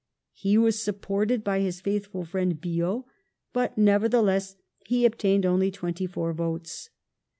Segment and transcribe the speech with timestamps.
[0.33, 3.03] He was supported by his faithful friend Biot,
[3.53, 4.55] but, nevertheless,
[4.87, 6.89] he ob tained only 24 votes.